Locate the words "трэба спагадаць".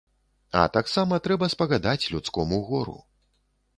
1.27-2.09